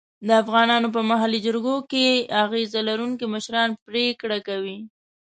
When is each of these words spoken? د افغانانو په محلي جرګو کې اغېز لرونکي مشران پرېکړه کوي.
د 0.27 0.29
افغانانو 0.43 0.87
په 0.95 1.01
محلي 1.09 1.39
جرګو 1.45 1.75
کې 1.91 2.05
اغېز 2.43 2.71
لرونکي 2.89 3.25
مشران 3.35 3.69
پرېکړه 3.87 4.37
کوي. 4.47 4.77